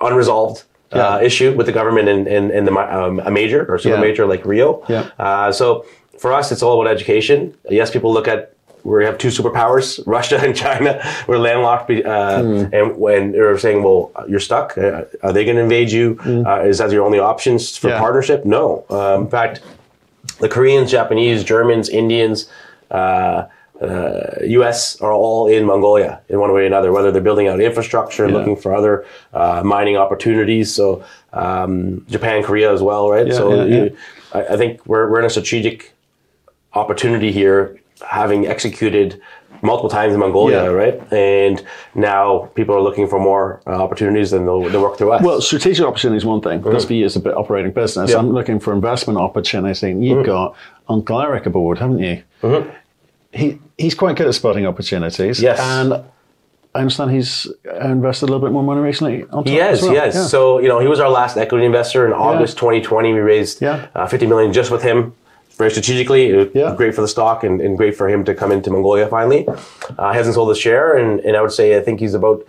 unresolved 0.08 0.64
Yeah. 0.96 1.00
uh, 1.16 1.20
issue 1.30 1.50
with 1.58 1.66
the 1.70 1.72
government 1.80 2.08
and, 2.14 2.28
and, 2.28 2.46
and 2.58 2.64
the, 2.68 2.74
um, 3.00 3.20
a 3.30 3.32
major 3.32 3.62
or 3.70 3.78
super 3.78 3.96
Yeah. 3.96 4.02
major 4.08 4.26
like 4.34 4.42
Rio. 4.46 4.70
Yeah. 4.88 5.04
Uh, 5.26 5.52
so 5.60 5.86
for 6.18 6.30
us, 6.40 6.52
it's 6.54 6.64
all 6.64 6.76
about 6.80 6.90
education. 6.98 7.38
Yes, 7.70 7.88
people 7.96 8.12
look 8.18 8.28
at 8.28 8.42
we 8.84 9.04
have 9.10 9.18
two 9.18 9.28
superpowers, 9.38 9.88
Russia 10.18 10.38
and 10.46 10.56
China. 10.56 10.92
We're 11.28 11.38
landlocked, 11.50 11.92
uh, 11.92 12.42
Hmm. 12.42 12.74
and 12.78 12.86
when 13.06 13.22
they're 13.34 13.58
saying, 13.66 13.80
"Well, 13.84 14.02
you're 14.32 14.40
stuck. 14.50 14.68
Uh, 14.78 15.04
are 15.26 15.34
they 15.36 15.44
going 15.48 15.58
to 15.62 15.66
invade 15.70 15.92
you? 15.92 16.06
Uh, 16.50 16.62
is 16.72 16.78
that 16.80 16.90
your 16.96 17.04
only 17.10 17.20
options 17.20 17.62
for 17.82 17.90
Hmm. 17.92 18.00
Partnership?" 18.06 18.40
No. 18.46 18.66
Um, 18.90 19.24
in 19.26 19.30
fact, 19.30 19.56
the 20.40 20.50
Koreans, 20.50 20.92
Japanese, 20.92 21.44
Germans, 21.44 21.90
Indians. 21.90 22.50
Uh, 22.90 23.48
uh, 23.82 24.36
U.S. 24.44 25.00
are 25.00 25.14
all 25.14 25.48
in 25.48 25.66
Mongolia 25.66 26.22
in 26.28 26.40
one 26.40 26.54
way 26.54 26.64
or 26.64 26.66
another, 26.66 26.92
whether 26.92 27.12
they're 27.12 27.22
building 27.22 27.48
out 27.48 27.62
infrastructure, 27.62 28.30
looking 28.30 28.58
for 28.58 28.76
other 28.76 29.06
uh, 29.34 29.62
mining 29.64 29.96
opportunities. 29.96 30.74
So 30.74 31.04
um, 31.32 32.06
Japan, 32.10 32.44
Korea 32.44 32.74
as 32.74 32.82
well, 32.82 33.10
right? 33.10 33.28
Yeah, 33.28 33.34
so 33.34 33.54
yeah, 33.54 33.64
you, 33.64 33.84
yeah. 33.84 33.90
I, 34.34 34.54
I 34.54 34.58
think 34.58 34.86
we're 34.86 35.10
we're 35.10 35.20
in 35.20 35.26
a 35.26 35.30
strategic 35.30 35.94
opportunity 36.74 37.32
here, 37.32 37.80
having 38.06 38.48
executed 38.48 39.22
multiple 39.62 39.90
times 39.90 40.14
in 40.14 40.20
Mongolia, 40.20 40.64
Yeah. 40.64 40.70
right? 40.70 41.14
And 41.14 41.64
now 41.96 42.50
people 42.56 42.76
are 42.76 42.82
looking 42.82 43.08
for 43.08 43.20
more 43.20 43.62
uh, 43.68 43.72
opportunities, 43.72 44.34
and 44.34 44.48
they'll, 44.48 44.64
they'll 44.64 44.82
work 44.82 44.98
through 44.98 45.12
us. 45.14 45.24
Well, 45.24 45.42
strategic 45.42 45.86
opportunity 45.86 46.18
is 46.18 46.26
one 46.26 46.42
thing. 46.42 46.62
That's 46.62 46.86
for 46.86 46.94
you 46.94 47.06
as 47.06 47.16
a 47.16 47.20
bit 47.20 47.36
operating 47.36 47.72
business. 47.72 48.12
Yeah. 48.12 48.18
I'm 48.18 48.32
looking 48.32 48.60
for 48.60 48.74
investment 48.74 49.20
opportunity. 49.20 49.92
And 49.92 50.04
you've 50.06 50.26
got 50.26 50.56
Uncle 50.88 51.22
Eric 51.22 51.46
aboard, 51.46 51.78
haven't 51.80 52.00
you? 52.00 52.24
He 53.32 53.60
he's 53.78 53.94
quite 53.96 54.16
good 54.16 54.28
at 54.28 54.34
spotting 54.36 54.66
opportunities. 54.66 55.40
Yes. 55.42 55.60
And 55.60 55.94
I 56.74 56.80
understand 56.80 57.12
he's 57.12 57.48
invested 57.82 58.26
a 58.26 58.28
little 58.32 58.40
bit 58.48 58.52
more 58.52 58.64
money 58.64 58.82
recently. 58.82 59.26
He 59.46 59.56
has, 59.58 59.80
as 59.80 59.84
well. 59.90 59.96
has. 60.02 60.16
Yeah. 60.16 60.24
So, 60.26 60.60
you 60.60 60.68
know, 60.68 60.80
he 60.80 60.88
was 60.88 61.00
our 61.00 61.10
last 61.10 61.38
equity 61.38 61.66
investor 61.66 62.06
in 62.08 62.14
August 62.14 62.58
2020. 62.58 63.14
We 63.14 63.20
raised 63.20 63.62
Yeah. 63.62 63.88
uh, 63.96 64.08
50 64.08 64.26
million 64.28 64.52
just 64.54 64.72
with 64.72 64.82
him. 64.84 65.14
Very 65.60 65.72
strategically, 65.72 66.50
Yeah. 66.54 66.74
great 66.76 66.96
for 66.96 67.02
the 67.02 67.08
stock 67.08 67.44
and, 67.44 67.60
and 67.60 67.78
great 67.78 67.96
for 67.96 68.08
him 68.08 68.24
to 68.24 68.34
come 68.34 68.50
into 68.52 68.72
Mongolia 68.72 69.08
finally. 69.08 69.46
Uh, 69.98 70.14
hasn't 70.14 70.36
sold 70.36 70.48
his 70.50 70.58
share, 70.58 70.96
and, 70.96 71.20
and 71.20 71.36
I 71.36 71.42
would 71.42 71.52
say 71.52 71.78
I 71.78 71.82
think 71.82 72.00
he's 72.00 72.14
about 72.14 72.46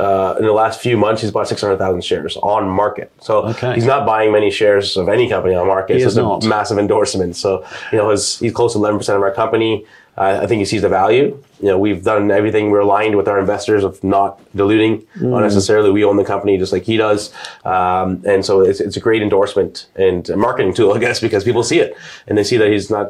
uh, 0.00 0.34
in 0.38 0.44
the 0.46 0.52
last 0.52 0.80
few 0.80 0.96
months 0.96 1.20
he's 1.22 1.30
bought 1.30 1.46
600,000 1.48 2.02
shares 2.10 2.36
on 2.38 2.62
market. 2.82 3.08
So 3.20 3.32
Okay. 3.52 3.74
he's 3.74 3.84
not 3.94 4.06
buying 4.06 4.32
many 4.32 4.50
shares 4.50 4.96
of 4.96 5.08
any 5.08 5.28
company 5.28 5.54
on 5.54 5.66
market. 5.66 5.96
He 5.96 6.02
it's 6.02 6.08
is 6.12 6.14
just 6.14 6.24
not. 6.24 6.44
a 6.44 6.48
massive 6.48 6.78
endorsement. 6.78 7.36
So 7.36 7.64
you 7.92 7.98
know, 7.98 8.10
his, 8.10 8.38
he's 8.38 8.52
close 8.52 8.72
to 8.74 8.78
11% 8.78 9.16
of 9.16 9.22
our 9.22 9.34
company. 9.42 9.84
Uh, 10.18 10.40
I 10.42 10.46
think 10.46 10.58
he 10.58 10.64
sees 10.64 10.82
the 10.82 10.88
value. 10.88 11.26
You 11.60 11.68
know, 11.70 11.78
we've 11.78 12.02
done 12.12 12.30
everything. 12.30 12.70
We're 12.70 12.80
aligned 12.88 13.14
with 13.16 13.28
our 13.28 13.38
investors 13.38 13.84
of 13.84 14.02
not 14.02 14.40
diluting 14.56 14.94
Mm. 15.20 15.36
unnecessarily. 15.36 15.90
We 15.90 16.04
own 16.04 16.16
the 16.16 16.24
company 16.34 16.58
just 16.58 16.72
like 16.72 16.82
he 16.92 16.96
does, 16.96 17.32
um, 17.64 18.08
and 18.26 18.44
so 18.44 18.60
it's, 18.60 18.80
it's 18.80 18.96
a 18.96 19.00
great 19.00 19.22
endorsement 19.22 19.86
and 19.96 20.28
marketing 20.36 20.74
tool, 20.74 20.92
I 20.96 20.98
guess, 20.98 21.20
because 21.20 21.42
people 21.44 21.62
see 21.62 21.78
it 21.84 21.90
and 22.26 22.36
they 22.36 22.44
see 22.44 22.56
that 22.58 22.68
he's 22.74 22.90
not 22.90 23.06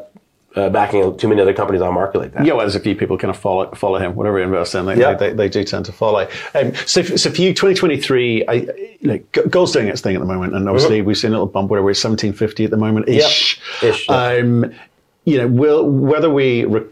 uh, 0.56 0.68
backing 0.68 1.16
too 1.16 1.28
many 1.28 1.40
other 1.40 1.54
companies 1.54 1.80
on 1.80 1.94
market 1.94 2.18
like 2.18 2.32
that. 2.32 2.44
Yeah, 2.44 2.54
well, 2.54 2.62
there's 2.62 2.74
a 2.74 2.80
few 2.80 2.96
people 2.96 3.16
kind 3.16 3.30
of 3.30 3.38
follow 3.38 3.70
follow 3.72 3.98
him. 3.98 4.14
Whatever 4.16 4.38
he 4.38 4.44
invests 4.44 4.74
in, 4.74 4.86
they, 4.86 4.96
Yeah. 4.98 5.14
they, 5.14 5.28
they, 5.28 5.34
they 5.34 5.48
do 5.48 5.62
tend 5.64 5.84
to 5.86 5.92
follow. 5.92 6.28
Um, 6.54 6.74
so, 6.86 7.02
so 7.02 7.30
for 7.30 7.40
you, 7.40 7.54
2023, 7.54 8.44
I, 8.48 8.66
like, 9.02 9.30
gold's 9.48 9.72
doing 9.72 9.88
its 9.88 10.00
thing 10.00 10.16
at 10.16 10.20
the 10.20 10.26
moment, 10.26 10.54
and 10.54 10.68
obviously 10.68 11.02
we've 11.02 11.16
seen 11.16 11.30
a 11.30 11.34
little 11.34 11.46
bump. 11.46 11.70
Whatever, 11.70 11.90
it's 11.90 12.02
1750 12.02 12.64
at 12.64 12.70
the 12.70 12.76
moment 12.76 13.08
ish. 13.08 13.60
Ish, 13.82 14.08
yeah. 14.08 14.14
Um, 14.38 14.72
you 15.26 15.36
know, 15.36 15.46
will 15.46 15.88
whether 15.88 16.30
we, 16.30 16.64
re, 16.64 16.82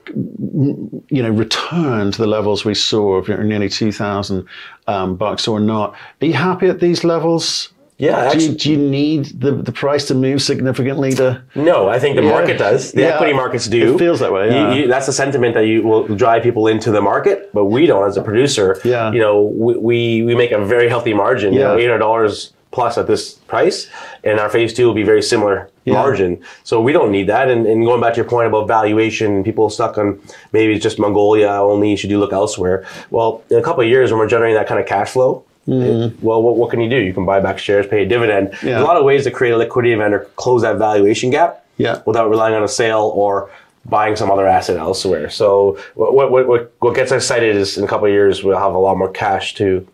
you 1.08 1.22
know, 1.22 1.30
return 1.30 2.12
to 2.12 2.18
the 2.18 2.26
levels 2.26 2.64
we 2.64 2.74
saw 2.74 3.14
of 3.16 3.28
nearly 3.28 3.68
2,000 3.70 4.46
um, 4.86 5.16
bucks 5.16 5.48
or 5.48 5.58
not, 5.58 5.96
be 6.18 6.30
happy 6.32 6.66
at 6.68 6.78
these 6.78 7.04
levels? 7.04 7.70
Yeah, 7.98 8.32
Do 8.32 8.38
you, 8.38 8.52
do 8.54 8.70
you 8.70 8.76
need 8.78 9.24
the, 9.40 9.50
the 9.50 9.72
price 9.72 10.06
to 10.06 10.14
move 10.14 10.40
significantly 10.40 11.12
to? 11.14 11.42
No, 11.56 11.88
I 11.88 11.98
think 11.98 12.14
the 12.14 12.22
Yeah. 12.22 12.30
market 12.30 12.56
does. 12.56 12.92
The 12.92 13.00
Yeah. 13.02 13.08
equity 13.14 13.32
markets 13.32 13.66
do. 13.66 13.94
It 13.94 13.98
feels 13.98 14.20
that 14.20 14.32
way, 14.32 14.50
yeah. 14.50 14.72
you- 14.72 14.86
that's 14.86 15.06
the 15.06 15.12
sentiment 15.12 15.54
that 15.54 15.66
you 15.66 15.82
will 15.82 16.04
drive 16.06 16.44
people 16.44 16.68
into 16.68 16.92
the 16.92 17.00
market, 17.00 17.50
but 17.52 17.64
we 17.64 17.86
don't 17.86 18.06
as 18.06 18.16
a 18.16 18.22
producer. 18.22 18.78
Yeah. 18.84 19.10
You 19.10 19.18
know, 19.18 19.42
we, 19.42 19.76
we, 19.76 20.22
we 20.22 20.34
make 20.36 20.52
a 20.52 20.64
very 20.64 20.88
healthy 20.88 21.12
margin. 21.12 21.52
You 21.52 21.58
know, 21.58 21.72
Yeah. 21.76 21.82
eight 21.82 21.86
hundred 21.88 21.98
dollars 21.98 22.52
plus 22.70 22.96
at 22.98 23.06
this 23.08 23.32
price, 23.48 23.88
and 24.22 24.38
our 24.38 24.48
phase 24.50 24.72
two 24.74 24.86
will 24.86 24.94
be 24.94 25.02
very 25.02 25.22
similar 25.22 25.68
margin. 25.86 26.38
So 26.64 26.80
we 26.82 26.92
don't 26.92 27.10
need 27.10 27.26
that. 27.28 27.48
And, 27.50 27.66
and 27.66 27.82
going 27.84 28.00
back 28.00 28.12
to 28.12 28.18
your 28.18 28.26
point 28.28 28.46
about 28.46 28.68
valuation, 28.68 29.42
people 29.42 29.70
stuck 29.70 29.96
on 29.98 30.20
maybe 30.52 30.74
it's 30.74 30.82
just 30.82 30.98
Mongolia 30.98 31.48
only. 31.48 31.96
Should 31.96 32.10
you 32.10 32.20
look 32.20 32.32
elsewhere? 32.32 32.84
Well, 33.10 33.42
in 33.50 33.56
a 33.58 33.62
couple 33.62 33.82
of 33.82 33.88
years, 33.88 34.12
when 34.12 34.18
we're 34.20 34.28
generating 34.28 34.54
that 34.56 34.68
kind 34.68 34.78
of 34.80 34.86
cash 34.86 35.10
flow. 35.10 35.44
Mm. 35.68 36.06
it- 36.12 36.22
well, 36.22 36.42
what, 36.42 36.56
what 36.56 36.70
can 36.70 36.80
you 36.80 36.88
do? 36.88 36.96
You 36.96 37.12
can 37.12 37.26
buy 37.26 37.40
back 37.40 37.58
shares, 37.58 37.86
pay 37.86 38.02
a 38.02 38.06
dividend. 38.08 38.50
Yeah. 38.54 38.70
There's 38.70 38.82
a 38.82 38.84
lot 38.84 38.96
of 38.96 39.04
ways 39.04 39.24
to 39.24 39.30
create 39.30 39.52
a 39.52 39.56
liquidity 39.58 39.92
event 39.92 40.14
or 40.14 40.20
close 40.36 40.62
that 40.62 40.76
valuation 40.78 41.30
gap 41.30 41.64
Yeah. 41.76 42.00
without 42.06 42.30
relying 42.30 42.54
on 42.54 42.62
a 42.62 42.68
sale 42.68 43.12
or 43.14 43.50
buying 43.84 44.16
some 44.16 44.30
other 44.30 44.46
asset 44.46 44.76
elsewhere. 44.76 45.28
So 45.30 45.78
what 45.94 46.30
what 46.32 46.46
what, 46.48 46.72
what 46.80 46.94
gets 46.94 47.12
us 47.12 47.22
excited 47.24 47.54
is 47.56 47.78
in 47.78 47.84
a 47.84 47.86
couple 47.86 48.06
of 48.06 48.12
years 48.12 48.42
we'll 48.42 48.58
have 48.58 48.74
a 48.74 48.78
lot 48.78 48.96
more 48.98 49.10
cash 49.10 49.54
to 49.54 49.86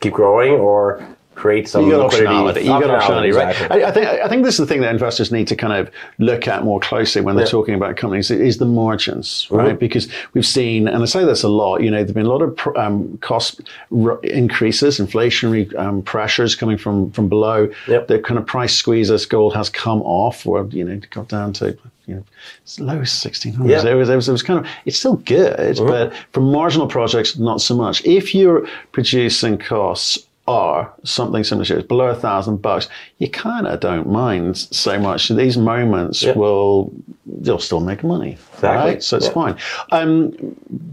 keep 0.00 0.12
growing 0.14 0.52
or 0.54 1.04
create 1.36 1.68
some 1.68 1.88
liquidity. 1.88 2.24
optionality. 2.24 2.66
Got 2.66 2.82
optionality, 2.82 3.34
right? 3.34 3.50
exactly. 3.50 3.84
I, 3.84 3.88
I 3.88 3.92
think 3.92 4.06
I 4.06 4.28
think 4.28 4.44
this 4.44 4.54
is 4.54 4.58
the 4.58 4.66
thing 4.66 4.80
that 4.80 4.90
investors 4.90 5.30
need 5.30 5.46
to 5.48 5.54
kind 5.54 5.72
of 5.72 5.90
look 6.18 6.48
at 6.48 6.64
more 6.64 6.80
closely 6.80 7.22
when 7.22 7.36
they're 7.36 7.46
talking 7.46 7.74
about 7.74 7.96
companies 7.96 8.30
is 8.30 8.58
the 8.58 8.64
margins, 8.64 9.46
right? 9.50 9.78
Because 9.78 10.08
we've 10.32 10.46
seen, 10.46 10.88
and 10.88 11.02
I 11.02 11.06
say 11.06 11.24
this 11.24 11.42
a 11.42 11.48
lot. 11.48 11.82
You 11.82 11.90
know, 11.90 12.02
there've 12.02 12.14
been 12.14 12.26
a 12.26 12.30
lot 12.30 12.42
of 12.42 12.56
pr- 12.56 12.76
um, 12.76 13.18
cost 13.18 13.60
r- 14.04 14.18
increases, 14.22 14.98
inflationary 14.98 15.72
um, 15.78 16.02
pressures 16.02 16.56
coming 16.56 16.78
from 16.78 17.10
from 17.12 17.28
below. 17.28 17.70
Yep. 17.86 18.08
The 18.08 18.18
kind 18.18 18.38
of 18.38 18.46
price 18.46 18.74
squeeze 18.74 19.10
as 19.10 19.26
gold 19.26 19.54
has 19.54 19.68
come 19.68 20.02
off, 20.02 20.46
or 20.46 20.66
you 20.70 20.84
know, 20.84 21.00
got 21.10 21.28
down 21.28 21.52
to. 21.54 21.76
You 22.08 22.14
know, 22.14 22.24
as 22.64 22.78
low 22.78 23.00
as 23.00 23.10
sixteen 23.10 23.52
hundred. 23.52 23.70
Yeah. 23.70 23.90
It 23.90 23.94
was, 23.94 24.08
it 24.08 24.14
was, 24.14 24.28
it 24.28 24.32
was 24.32 24.42
kind 24.44 24.60
of, 24.60 24.66
it's 24.84 24.96
still 24.96 25.16
good, 25.16 25.76
but 25.76 26.12
for 26.32 26.40
marginal 26.40 26.86
projects, 26.86 27.36
not 27.36 27.60
so 27.60 27.74
much. 27.74 28.04
If 28.04 28.32
you're 28.32 28.64
producing 28.92 29.58
costs 29.58 30.25
are 30.48 30.92
something 31.04 31.42
similar 31.44 31.64
to 31.64 31.78
it, 31.78 31.88
below 31.88 32.06
a 32.08 32.14
thousand 32.14 32.62
bucks, 32.62 32.88
you 33.18 33.28
kind 33.28 33.66
of 33.66 33.80
don't 33.80 34.08
mind 34.08 34.56
so 34.56 34.98
much. 34.98 35.28
These 35.28 35.56
moments 35.58 36.22
Yeah. 36.22 36.34
will, 36.34 36.92
you'll 37.42 37.58
still 37.58 37.80
make 37.80 38.04
money, 38.04 38.38
Exactly. 38.54 38.68
right? 38.92 39.02
So 39.02 39.16
it's 39.16 39.26
Yeah. 39.26 39.32
fine. 39.32 39.56
Um, 39.90 40.32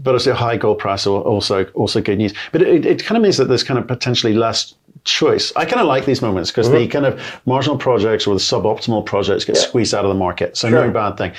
but 0.04 0.14
it's 0.16 0.26
a 0.26 0.34
high 0.34 0.56
gold 0.56 0.78
price, 0.78 1.06
al- 1.06 1.18
also 1.22 1.64
also 1.74 2.00
good 2.00 2.18
news. 2.18 2.34
But 2.52 2.62
it, 2.62 2.84
it 2.84 3.04
kind 3.04 3.16
of 3.16 3.22
means 3.22 3.36
that 3.36 3.46
there's 3.48 3.62
kind 3.62 3.78
of 3.78 3.86
potentially 3.86 4.34
less 4.34 4.74
choice. 5.04 5.52
I 5.54 5.66
kind 5.66 5.80
of 5.82 5.86
like 5.86 6.06
these 6.06 6.22
moments 6.22 6.50
because 6.50 6.70
the 6.70 6.86
kind 6.86 7.04
of 7.06 7.20
marginal 7.46 7.76
projects 7.76 8.26
or 8.26 8.34
the 8.34 8.40
suboptimal 8.40 9.04
projects 9.04 9.44
get 9.44 9.54
Mm-hmm. 9.56 9.62
Yeah. 9.62 9.68
squeezed 9.68 9.94
out 9.94 10.04
of 10.04 10.08
the 10.08 10.14
market. 10.18 10.56
So 10.56 10.68
Sure. 10.68 10.86
no 10.86 10.90
bad 10.90 11.16
thing. 11.18 11.32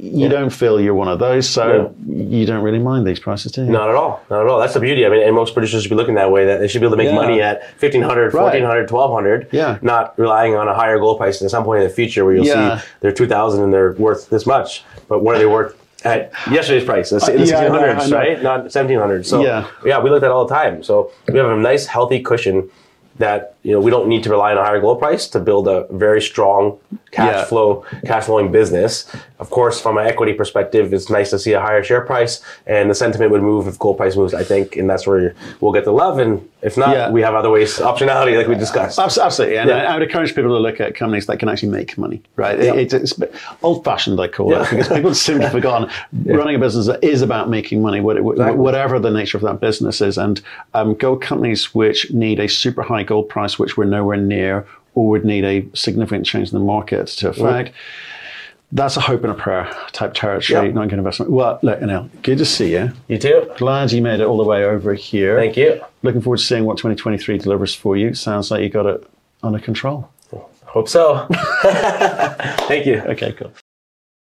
You 0.00 0.28
don't 0.28 0.50
feel 0.50 0.80
you're 0.80 0.94
one 0.94 1.08
of 1.08 1.18
those, 1.18 1.48
so 1.48 1.94
you 2.06 2.46
don't 2.46 2.62
really 2.62 2.78
mind 2.78 3.06
these 3.06 3.18
prices, 3.20 3.52
do 3.52 3.64
you? 3.64 3.70
Not 3.70 3.88
at 3.88 3.94
all. 3.94 4.22
Not 4.30 4.42
at 4.42 4.46
all. 4.48 4.58
That's 4.60 4.74
the 4.74 4.80
beauty. 4.80 5.04
I 5.04 5.08
mean, 5.08 5.22
and 5.22 5.34
most 5.34 5.52
producers 5.54 5.82
should 5.82 5.88
be 5.90 5.94
looking 5.96 6.14
that 6.14 6.30
way, 6.30 6.44
that 6.46 6.60
they 6.60 6.68
should 6.68 6.80
be 6.80 6.86
able 6.86 6.96
to 6.96 7.02
make 7.02 7.10
Yeah. 7.10 7.14
money 7.14 7.40
at 7.42 7.62
1500 7.78 8.32
Right. 8.34 8.42
1400 8.42 8.88
1200 8.90 9.48
Yeah. 9.50 9.78
Not 9.82 10.18
relying 10.18 10.54
on 10.56 10.68
a 10.68 10.74
higher 10.74 10.98
gold 10.98 11.18
price 11.18 11.42
at 11.42 11.50
some 11.50 11.64
point 11.64 11.82
in 11.82 11.88
the 11.88 11.94
future 11.94 12.24
where 12.24 12.34
you'll 12.34 12.46
Yeah. 12.46 12.78
see 12.78 12.84
they're 13.00 13.12
2000 13.12 13.62
and 13.62 13.72
they're 13.72 13.92
worth 13.98 14.30
this 14.30 14.46
much. 14.46 14.84
But 15.08 15.22
what 15.22 15.36
are 15.36 15.38
they 15.38 15.46
worth 15.46 15.74
at 16.04 16.32
yesterday's 16.50 16.84
price? 16.84 17.12
In 17.12 17.18
the 17.18 17.24
Uh, 17.24 17.30
yeah, 17.32 17.44
1600s, 17.44 18.12
I 18.12 18.16
right? 18.16 18.42
Not 18.42 18.72
1700. 18.72 19.26
So, 19.26 19.42
Yeah. 19.42 19.64
yeah, 19.84 20.00
we 20.00 20.10
look 20.10 20.18
at 20.18 20.22
that 20.22 20.30
all 20.32 20.44
the 20.46 20.54
time. 20.54 20.82
So 20.82 21.10
we 21.30 21.38
have 21.38 21.48
a 21.50 21.56
nice, 21.56 21.86
healthy 21.86 22.20
cushion 22.20 22.68
that 23.18 23.51
you 23.62 23.72
know 23.72 23.80
we 23.80 23.90
don't 23.90 24.08
need 24.08 24.22
to 24.24 24.30
rely 24.30 24.50
on 24.52 24.58
a 24.58 24.64
higher 24.64 24.80
gold 24.80 24.98
price 24.98 25.26
to 25.28 25.38
build 25.38 25.68
a 25.68 25.86
very 25.90 26.20
strong 26.20 26.78
cash 27.12 27.34
Yeah. 27.34 27.44
flow 27.44 27.84
cash 28.04 28.24
flowing 28.24 28.50
business 28.50 29.06
of 29.38 29.50
course 29.50 29.80
from 29.80 29.98
an 29.98 30.06
equity 30.06 30.32
perspective 30.32 30.92
it's 30.92 31.10
nice 31.10 31.30
to 31.30 31.38
see 31.38 31.52
a 31.52 31.60
higher 31.60 31.82
share 31.84 32.00
price 32.00 32.42
and 32.66 32.90
the 32.90 32.94
sentiment 32.94 33.30
would 33.30 33.42
move 33.42 33.68
if 33.68 33.78
gold 33.78 33.96
price 33.98 34.16
moves 34.16 34.34
i 34.34 34.42
think 34.42 34.76
and 34.76 34.88
that's 34.90 35.06
where 35.06 35.34
we'll 35.60 35.72
get 35.72 35.84
the 35.84 35.92
love 35.92 36.18
and 36.18 36.46
if 36.62 36.76
not 36.76 36.90
Yeah. 36.96 37.10
we 37.10 37.22
have 37.22 37.34
other 37.34 37.50
ways 37.50 37.78
optionality 37.78 38.36
like 38.36 38.48
we 38.48 38.54
discussed 38.56 38.98
Absolutely, 38.98 39.58
and 39.58 39.68
Yeah. 39.68 39.90
I, 39.92 39.94
would 39.94 40.02
encourage 40.02 40.34
people 40.34 40.50
to 40.50 40.58
look 40.58 40.80
at 40.80 40.94
companies 40.94 41.26
that 41.26 41.38
can 41.38 41.48
actually 41.48 41.70
make 41.70 41.98
money. 41.98 42.22
Right, 42.36 42.58
It- 42.58 42.76
it's, 42.92 42.94
it's 42.94 43.14
old-fashioned, 43.62 44.20
I 44.20 44.28
call 44.28 44.54
it, 44.54 44.70
because 44.70 44.88
people 44.88 45.14
seem 45.14 45.38
to 45.38 45.42
have 45.44 45.52
forgotten 45.52 45.88
running 46.24 46.54
a 46.54 46.58
business 46.58 46.86
that 46.86 47.02
is 47.02 47.20
about 47.22 47.48
making 47.50 47.82
money, 47.82 48.00
what- 48.00 48.20
what- 48.22 48.32
Exactly. 48.36 48.58
whatever 48.58 48.98
the 48.98 49.10
nature 49.10 49.36
of 49.36 49.42
that 49.42 49.60
business 49.60 50.00
is. 50.00 50.18
And 50.18 50.40
um, 50.74 50.94
gold 50.94 51.20
companies 51.20 51.74
which 51.74 52.10
need 52.12 52.38
a 52.40 52.48
super 52.48 52.82
high 52.82 53.02
gold 53.02 53.28
price, 53.28 53.51
which 53.58 53.76
we're 53.76 53.84
nowhere 53.84 54.16
near, 54.18 54.66
or 54.94 55.08
would 55.08 55.24
need 55.24 55.44
a 55.44 55.64
significant 55.76 56.26
change 56.26 56.52
in 56.52 56.58
the 56.58 56.64
market 56.64 57.06
to 57.08 57.28
affect. 57.30 57.72
That's 58.74 58.96
a 58.96 59.00
hope 59.00 59.22
and 59.22 59.30
a 59.30 59.34
prayer 59.34 59.70
type 59.92 60.14
territory, 60.14 60.68
Yeah. 60.68 60.72
not 60.72 60.88
good 60.88 60.98
investment. 60.98 61.30
Well, 61.30 61.58
look, 61.62 61.80
Anil, 61.80 62.08
good 62.22 62.38
to 62.38 62.46
see 62.46 62.72
you. 62.72 62.90
you 63.06 63.18
too 63.18 63.50
Glad 63.58 63.92
you 63.92 64.00
made 64.00 64.20
it 64.20 64.24
all 64.24 64.38
the 64.38 64.44
way 64.44 64.64
over 64.64 64.94
here. 64.94 65.36
thank 65.38 65.56
you 65.58 65.80
Looking 66.02 66.22
forward 66.22 66.38
to 66.38 66.44
seeing 66.44 66.64
what 66.64 66.78
2023 66.78 67.36
delivers 67.38 67.74
for 67.74 67.96
you. 67.98 68.14
Sounds 68.14 68.50
like 68.50 68.62
you 68.62 68.70
got 68.70 68.86
it 68.86 69.06
under 69.42 69.58
control. 69.58 70.08
hope 70.64 70.88
so 70.88 71.26
thank 72.66 72.86
you 72.86 72.96
Okay, 73.00 73.32
cool. 73.32 73.52